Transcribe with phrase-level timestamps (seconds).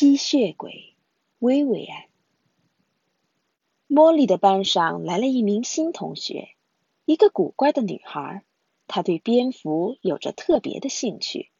[0.00, 0.96] 吸血鬼
[1.40, 2.04] 薇薇安。
[3.86, 6.56] 茉莉的班上来了一名新同学，
[7.04, 8.42] 一个古怪的女孩。
[8.86, 11.50] 她对蝙蝠有着特别的兴趣。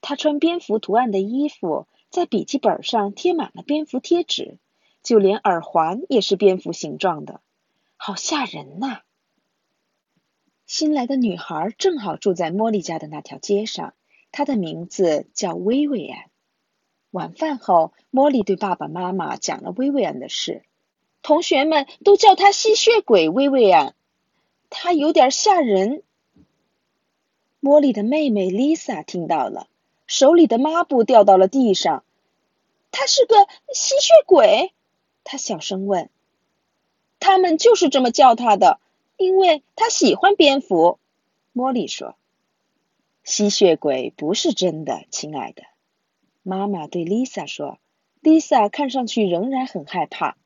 [0.00, 4.58] 她穿蝙蝠图案的衣服，在笔记本上贴满了蝙蝠贴纸，
[5.04, 7.40] 就连耳环也是蝙蝠形状的，
[7.96, 9.02] 好吓人呐！
[10.66, 13.94] 新来的女孩正好住在茉莉家的那条街上，
[14.32, 16.30] 她的名字叫薇薇安。
[17.16, 20.64] 晚饭后，茉莉对爸爸妈妈讲了薇薇安的事。
[21.22, 23.94] 同学们都叫她吸血鬼薇薇安，
[24.68, 26.02] 她有点吓人。
[27.62, 29.66] 茉莉的妹妹丽莎听到了，
[30.06, 32.04] 手里的抹布掉到了地上。
[32.90, 33.34] 她是个
[33.72, 34.74] 吸血鬼？
[35.24, 36.10] 她小声问。
[37.18, 38.78] 他们就是这么叫她的，
[39.16, 40.98] 因为她喜欢蝙蝠。
[41.54, 42.14] 茉莉说
[43.24, 45.62] ：“吸血鬼不是真的，亲爱的。”
[46.48, 47.80] 妈妈对丽莎说
[48.22, 50.36] ：“丽莎看上去仍然很害怕。”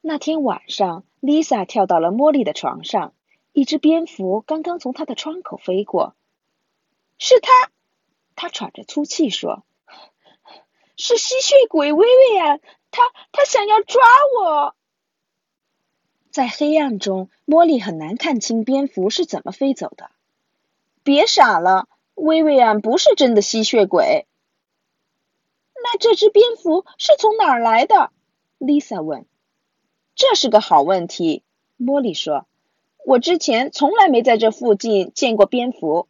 [0.00, 3.12] 那天晚上，丽莎跳到了茉莉的床上，
[3.52, 6.16] 一只蝙蝠刚刚从她的窗口飞过。
[7.18, 7.50] 是他，
[8.34, 9.66] 他喘着粗气说
[10.96, 14.00] ：“是吸血鬼薇薇安，他他想要抓
[14.40, 14.74] 我。”
[16.32, 20.10] 在黑暗中，茉莉很难看清蝙蝠是怎么飞走的。
[21.02, 24.26] 别傻了，薇薇安不是真的吸血鬼。
[25.86, 28.10] 那这只蝙蝠是从哪儿来的
[28.58, 29.26] ？Lisa 问。
[30.14, 31.42] 这是个好问题，
[31.78, 32.46] 茉莉说。
[33.04, 36.08] 我之前从来没在这附近见过蝙蝠。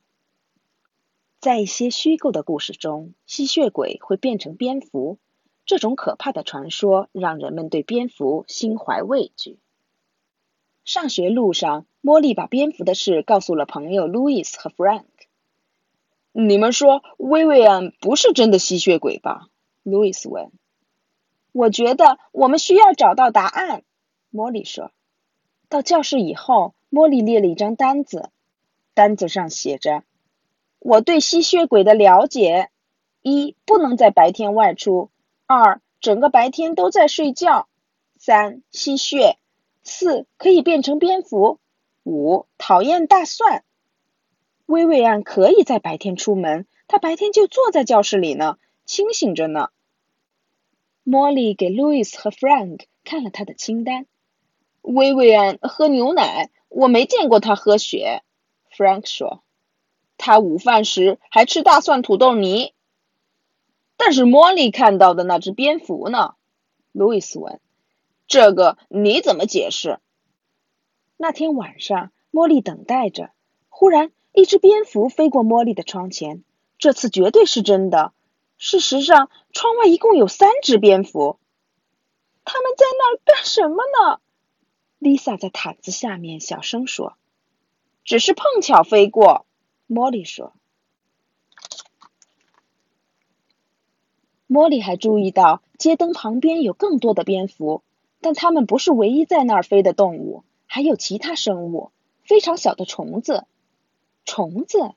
[1.41, 5.19] 在一些虚构的故事中，吸血鬼会变成蝙蝠。
[5.67, 9.59] 这种可怕的传说让人们对蝙蝠心怀畏惧。
[10.85, 15.07] 上学路上，茉莉把蝙蝠的事告诉了朋友 Louis 和 Frank。
[16.31, 19.49] 你们说，薇薇安不是真的吸血鬼吧？
[19.85, 20.51] 路易斯问
[21.53, 23.85] ：“我觉得我们需要找到答案。”
[24.31, 24.91] 莫莉说。
[25.69, 28.31] 到教室以后，莫莉列了一张单子，
[28.95, 30.05] 单子上写着
[30.79, 32.71] ：“我对吸血鬼的了解：
[33.23, 35.11] 一、不能在白天外出；
[35.47, 37.67] 二、整个白天都在睡觉；
[38.19, 39.39] 三、吸血；
[39.83, 41.59] 四、可以变成蝙蝠；
[42.05, 43.65] 五、讨厌大蒜。”
[44.67, 48.59] 薇薇安可以在白天出门，她白天就坐在教室里呢。
[48.85, 49.69] 清醒着呢。
[51.03, 54.07] 莫莉给路易斯和 Frank 看了他的清单。
[54.81, 58.23] 薇薇安喝牛奶，我没见过他喝血。
[58.75, 59.43] Frank 说，
[60.17, 62.73] 他午饭时还吃大蒜土豆泥。
[63.97, 66.35] 但是茉莉看到的那只蝙蝠呢？
[66.91, 67.61] 路易斯问。
[68.27, 70.01] 这个你怎么解释？
[71.19, 73.31] 那天晚上，茉莉等待着，
[73.69, 76.43] 忽然一只蝙蝠飞过茉莉的窗前。
[76.79, 78.14] 这次绝对是真的。
[78.67, 81.39] 事实上，窗外一共有三只蝙蝠。
[82.47, 84.21] 他们在那儿干什么呢
[85.01, 87.19] ？Lisa 在毯子下面小声说
[88.05, 89.45] ：“只是碰巧飞过。”
[89.87, 90.55] 茉莉说。
[94.49, 97.83] 茉莉还注意到街灯旁边有更多的蝙蝠，
[98.23, 101.93] 但它们不是唯一在那儿飞的动物，还有其他生物，
[102.23, 103.45] 非常小的虫子。
[104.25, 104.95] 虫子，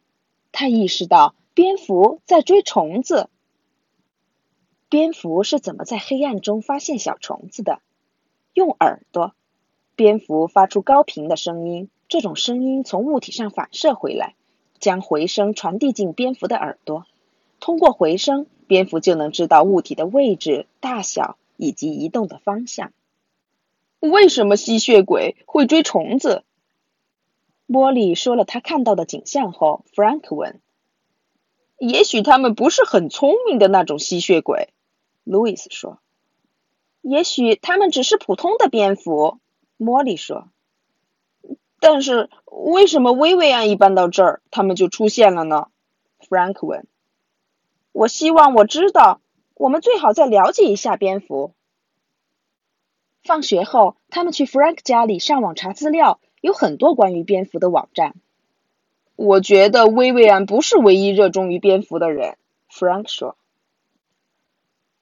[0.54, 3.30] 他意识到蝙蝠在追虫子。
[4.90, 7.82] 蝙蝠是怎么在黑暗中发现小虫子的？
[8.54, 9.34] 用耳朵。
[9.98, 14.36] 蝙蝠发出高频的声音，这种声音从物体上反射回来，
[14.80, 17.06] 将回声传递进蝙蝠的耳朵。
[17.60, 22.94] 通过回声，蝙蝠就能知道物体的位置、大小以及移动的方向。
[24.00, 26.44] 为什么吸血鬼会追虫子？
[27.68, 30.62] 茉莉说了他看到的景象后，Frank 问
[31.78, 34.70] ：“也许他们不是很聪明的那种吸血鬼。”
[35.28, 36.00] 路易斯说
[37.02, 39.40] ：“也许他们只是普通的蝙蝠。”
[39.78, 40.48] 茉莉说
[41.80, 45.68] ：“但是为什么薇薇安一搬到这儿，他们就出现了呢
[46.28, 46.88] ？”Frank 问。
[47.92, 49.22] “我希望我知道。
[49.54, 51.54] 我们最好再了解一下蝙蝠。”
[53.24, 58.16] 放学后，他们去 Frank 家里上网查资料，有很多关于蝙蝠的网站。
[59.16, 62.38] 我觉得薇薇安不是唯一热衷于蝙蝠的人
[62.72, 63.37] ，Frank 说。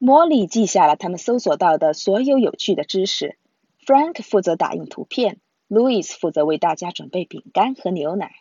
[0.05, 3.39] 茉莉记下了他们搜索到的所有有趣的知识。
[3.83, 8.35] Frank 负责打印图片，Louis 负责为大家准备饼干和牛奶。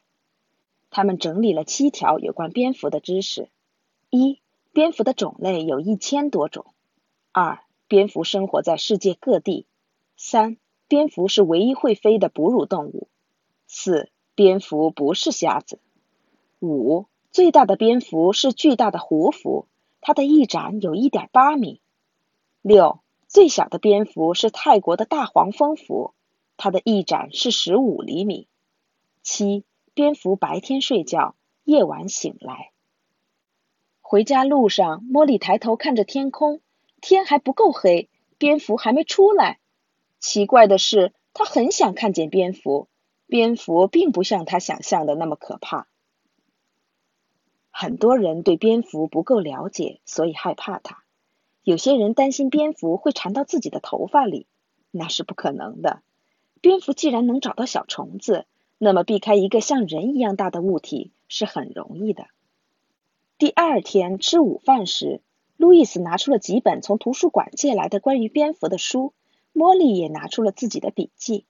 [0.91, 3.49] 他们整理了七条有关蝙蝠的知识：
[4.11, 4.41] 一、
[4.75, 6.67] 蝙蝠的种类有一千多种；
[7.33, 9.65] 二、蝙蝠生活在世界各地；
[10.19, 13.09] 三、蝙蝠是唯一会飞的哺乳动物；
[13.67, 15.79] 四、蝙蝠不是瞎子；
[16.61, 19.67] 五、最大的蝙蝠是巨大的胡蝠。
[20.07, 21.81] 它的翼展有一点八米。
[22.61, 26.13] 六，最小的蝙蝠是泰国的大黄蜂蝠，
[26.59, 28.47] 它的翼展是十五厘米。
[29.23, 29.65] 七，
[29.95, 31.35] 蝙蝠白天睡觉，
[31.65, 32.71] 夜晚醒来。
[34.03, 36.61] 回家路上，茉莉抬头看着天空，
[37.01, 39.59] 天还不够黑，蝙蝠还没出来。
[40.21, 42.89] 奇怪的是，她很想看见蝙蝠，
[43.27, 45.87] 蝙蝠并不像她想象的那么可怕。
[47.77, 51.03] 很多人对蝙蝠不够了解，所以害怕它。
[51.65, 54.47] 有些人担心蝙蝠会缠到自己的头发里，
[54.93, 56.01] 那是不可能的。
[56.61, 58.47] 蝙蝠既然能找到小虫子，
[58.79, 62.29] 那么避开一个像人一样大的物体是很容易的。
[63.39, 65.21] 第二天吃午饭时，
[65.57, 69.13] 路易斯拿出了几本从图书馆借来的关于蝙蝠的书，
[69.53, 71.45] 茉莉也拿出了自己的笔记。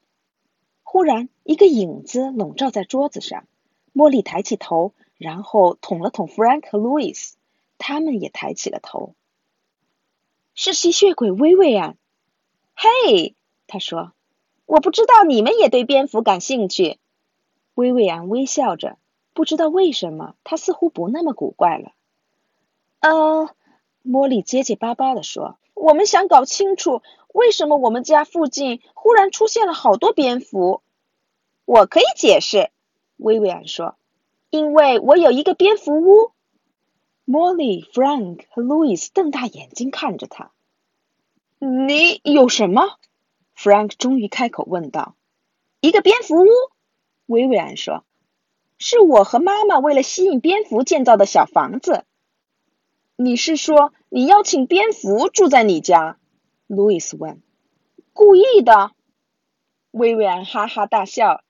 [0.82, 3.46] 忽然，一个影子笼罩在桌子上，
[3.92, 4.94] 茉莉抬起头。
[5.16, 7.32] 然后捅了捅 Frank 和 Louis，
[7.78, 9.14] 他们也抬起了头。
[10.54, 11.96] 是吸血鬼薇薇安。
[12.74, 13.34] 嘿，
[13.66, 14.12] 他说
[14.66, 16.98] ：“我不知道你们也对蝙蝠感兴趣。”
[17.74, 18.98] 薇薇安微笑着，
[19.32, 21.92] 不知道为什么，他似乎不那么古怪了。
[23.00, 23.50] 呃，
[24.04, 27.02] 茉莉结结巴巴地说：“我们想搞清楚，
[27.32, 30.82] 为什么我们家附近忽然出现了好多蝙蝠。”
[31.66, 32.70] 我可以解释，
[33.16, 33.96] 薇薇安说。
[34.54, 36.30] 因为我有一个蝙蝠屋。
[37.26, 40.52] Molly、Frank 和 Louis 瞪大眼睛看着他。
[41.58, 42.84] 你有什么
[43.56, 45.16] ？Frank 终于开口问道。
[45.80, 46.48] 一个蝙蝠屋，
[47.26, 48.04] 薇薇安说。
[48.78, 52.04] 是我和妈妈为了吸引蝙蝠建造的小房子。
[53.16, 56.16] 你是说你邀请蝙蝠住在你家
[56.68, 57.42] ？Louis 问。
[58.12, 58.92] 故意的。
[59.90, 61.42] 薇薇安哈哈大笑。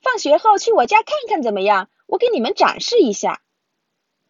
[0.00, 1.90] 放学后去我家看看怎么样？
[2.06, 3.42] 我给你们展示一下。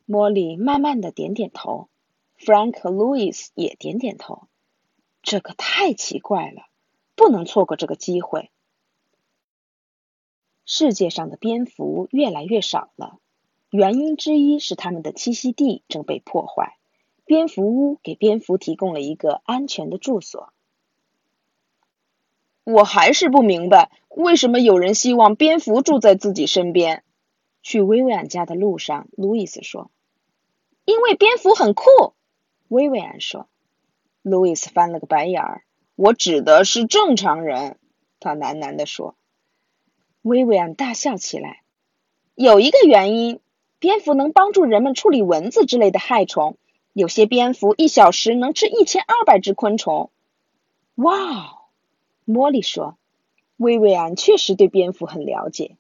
[0.07, 1.89] 茉莉慢慢的点点头
[2.39, 4.49] ，Frank 和 Louis 也点点头。
[5.23, 6.63] 这可太奇怪了，
[7.17, 8.51] 不能错过这个机会。
[10.65, 13.19] 世界上的蝙蝠越来越少了，
[13.71, 16.77] 原因之一是它们的栖息地正被破坏。
[17.25, 20.53] 蝙蝠屋给蝙蝠提供了一个安全的住所。
[22.63, 27.03] 我还是不明白，为什么有人希望蝙蝠住在自己身边。
[27.67, 29.91] 去薇薇安家的路上，路易斯说
[30.87, 32.15] ：“因为蝙蝠很酷。”
[32.69, 33.49] 薇薇安说。
[34.23, 35.65] 路易斯翻了个白眼儿
[35.97, 37.81] ：“我指的是正常人。”
[38.21, 39.17] 他喃喃地说。
[40.23, 41.63] 薇薇安大笑起来
[42.37, 43.41] ：“有一个原因，
[43.81, 46.59] 蝙蝠能帮助人们处理蚊子之类的害虫。
[46.93, 50.13] 有些蝙蝠一小时能吃一千二百只昆虫。”
[50.95, 51.65] 哇，
[52.29, 52.97] 茉莉说
[53.59, 55.77] ：“薇薇安确实对蝙蝠很了解。”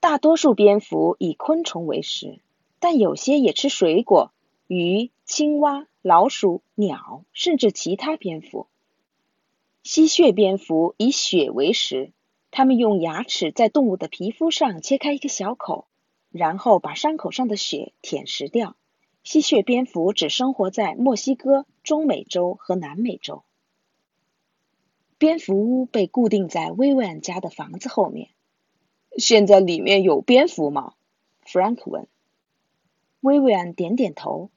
[0.00, 2.40] 大多数蝙蝠以昆虫为食，
[2.78, 4.32] 但有些也吃水果、
[4.66, 8.66] 鱼、青蛙、老鼠、鸟，甚至其他蝙蝠。
[9.82, 12.12] 吸血蝙蝠以血为食，
[12.50, 15.86] 它们用牙齿在动物的皮肤上切开一个小口，
[16.30, 18.76] 然后把伤口上的血舔食掉。
[19.22, 23.42] 吸血蝙蝠只生活在墨西哥、中美洲和南美洲。
[25.18, 28.30] 蝙蝠屋被固定在薇薇安家的房子后面。
[29.20, 30.94] 现在里面有蝙蝠吗
[31.46, 32.08] ？Frank 问。
[33.20, 34.50] 薇薇安点点头。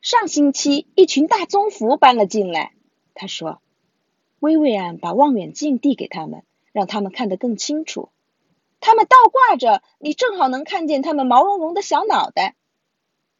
[0.00, 2.72] 上星期一群大棕蝠搬了进来，
[3.14, 3.60] 他说。
[4.38, 6.42] 薇薇安把望远镜递给他们，
[6.72, 8.08] 让他们看得更清楚。
[8.80, 12.56] 他们倒挂着，你正好能看见他们毛茸茸的小脑袋。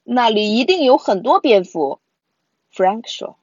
[0.02, 2.00] 那里一定有很多蝙蝠
[2.72, 3.38] ，Frank 说。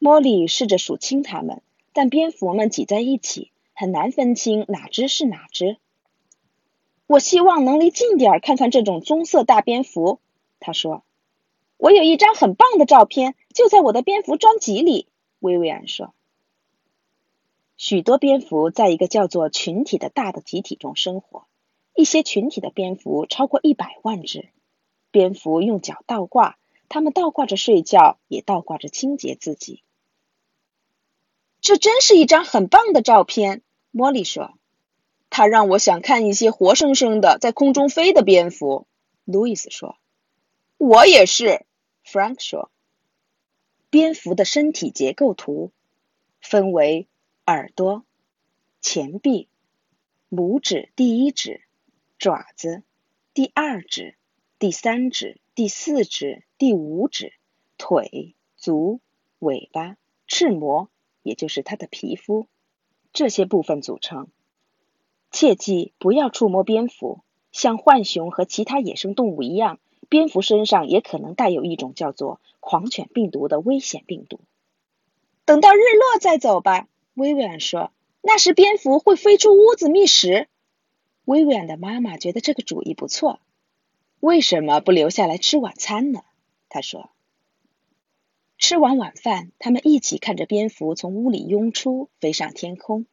[0.00, 3.51] 茉莉试着数清它们，但蝙蝠们挤在一起。
[3.74, 5.78] 很难分清哪只是哪只。
[7.06, 10.20] 我希望能离近点儿看看这种棕色大蝙蝠，
[10.60, 11.04] 他说。
[11.76, 15.08] 我有一张很棒的照片，就在我的蝙蝠专辑里。
[15.40, 16.14] 薇薇安说。
[17.76, 21.46] 许多蝙蝠在一个叫做群体的大的集体中生活，
[21.96, 24.50] 一些群体的蝙蝠超过一百万只。
[25.10, 26.56] 蝙蝠用脚倒挂，
[26.88, 29.82] 它们倒挂着睡觉，也倒挂着清洁自己。
[31.62, 34.58] 这真是一张很棒的照片，茉莉说。
[35.30, 38.88] 它让我想看一些活生生的在空中飞的蝙蝠，
[39.24, 39.96] 路易斯说。
[40.76, 41.64] 我也是
[42.04, 42.72] ，Frank 说。
[43.90, 45.70] 蝙蝠的身体结构图
[46.40, 47.06] 分为
[47.46, 48.04] 耳朵、
[48.80, 49.48] 前臂、
[50.28, 51.62] 拇指、第一指、
[52.18, 52.82] 爪子、
[53.34, 54.16] 第二指、
[54.58, 57.34] 第三指、第四指、第五指、
[57.78, 59.00] 腿、足、
[59.38, 60.88] 尾巴、翅膜。
[61.22, 62.46] 也就是它的皮肤，
[63.12, 64.28] 这些部分组成。
[65.30, 67.20] 切记不要触摸蝙蝠，
[67.52, 74.40] 像浣熊和其他野生动物一样，蝙蝠身上也可能带有一种叫做狂犬病毒的危险病毒。
[75.44, 77.92] 等到日落再走吧，薇薇安说。
[78.20, 80.48] 那时蝙蝠会飞出屋子觅食。
[81.24, 83.40] 薇薇安的妈妈觉得这个主意不错。
[84.20, 86.20] 为什么不留下来吃晚餐呢？
[86.68, 87.10] 她说。
[88.62, 93.06] 吃完晚饭，他们一起看着蝙蝠从屋里涌出，飞上天空。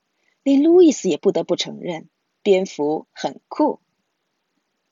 [0.43, 2.07] 连路易斯也不得不承认，
[2.43, 3.79] 蝙蝠很酷。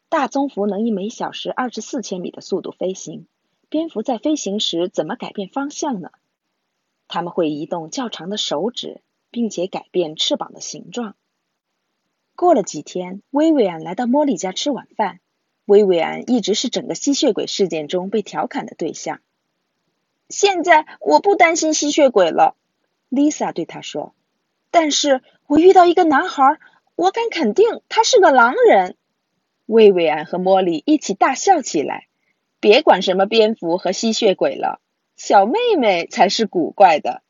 [0.10, 3.28] 大棕蝠能以每小时二十四千米的速度飞行。
[3.70, 6.10] 蝙蝠在飞行时怎么改变方向呢？
[7.08, 11.16] 它们会移动较长的手指，并且改变翅膀的形状。
[12.36, 15.20] 过了几天，薇薇安来到莫莉家吃晚饭。
[15.66, 19.22] 薇薇安一直是整个吸血鬼事件中被调侃的对象。
[20.30, 22.56] 现在我不担心吸血鬼了
[23.10, 24.14] ，Lisa 对他说。
[24.72, 26.44] 但是我遇到一个男孩，
[26.96, 28.96] 我敢肯定他是个狼人。
[29.66, 32.08] 薇薇安和茉莉一起大笑起来。
[32.60, 34.82] 别管什么蝙蝠和吸血鬼了，
[35.16, 37.22] 小妹妹才是古怪的。